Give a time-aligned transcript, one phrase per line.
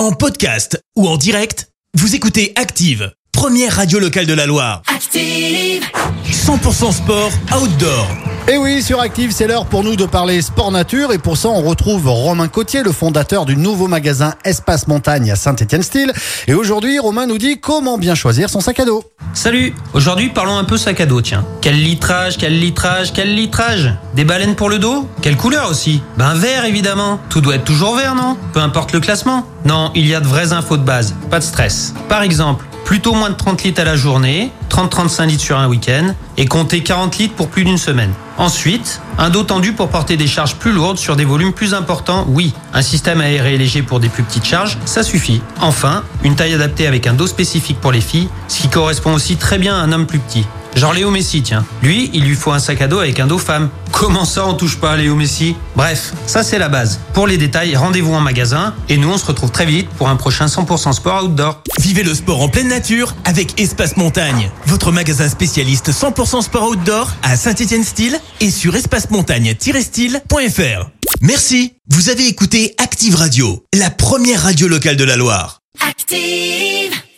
[0.00, 4.80] En podcast ou en direct, vous écoutez Active, première radio locale de la Loire.
[4.86, 5.84] Active.
[6.24, 8.29] 100% sport outdoor.
[8.48, 11.12] Et oui, sur Active, c'est l'heure pour nous de parler sport nature.
[11.12, 15.36] Et pour ça, on retrouve Romain Cotier, le fondateur du nouveau magasin Espace Montagne à
[15.36, 16.12] Saint-Étienne-Style.
[16.48, 19.04] Et aujourd'hui, Romain nous dit comment bien choisir son sac à dos.
[19.34, 21.44] Salut Aujourd'hui, parlons un peu sac à dos, tiens.
[21.60, 26.34] Quel litrage, quel litrage, quel litrage Des baleines pour le dos Quelle couleur aussi Ben
[26.34, 27.20] vert, évidemment.
[27.28, 29.46] Tout doit être toujours vert, non Peu importe le classement.
[29.64, 31.14] Non, il y a de vraies infos de base.
[31.30, 31.94] Pas de stress.
[32.08, 34.50] Par exemple, plutôt moins de 30 litres à la journée,
[34.86, 38.12] 30-35 litres sur un week-end, et comptez 40 litres pour plus d'une semaine.
[38.38, 42.24] Ensuite, un dos tendu pour porter des charges plus lourdes sur des volumes plus importants,
[42.28, 42.54] oui.
[42.72, 45.42] Un système aéré léger pour des plus petites charges, ça suffit.
[45.60, 49.36] Enfin, une taille adaptée avec un dos spécifique pour les filles, ce qui correspond aussi
[49.36, 50.46] très bien à un homme plus petit.
[50.76, 51.64] Genre Léo Messi, tiens.
[51.82, 53.68] Lui, il lui faut un sac à dos avec un dos femme.
[53.92, 55.56] Comment ça, on touche pas à Léo Messi?
[55.76, 57.00] Bref, ça c'est la base.
[57.12, 58.74] Pour les détails, rendez-vous en magasin.
[58.88, 61.62] Et nous, on se retrouve très vite pour un prochain 100% sport outdoor.
[61.80, 67.10] Vivez le sport en pleine nature avec Espace Montagne, votre magasin spécialiste 100% sport outdoor
[67.22, 70.90] à Saint-Étienne-Style et sur espacemontagne-style.fr.
[71.20, 75.60] Merci, vous avez écouté Active Radio, la première radio locale de la Loire.
[75.86, 76.79] Active.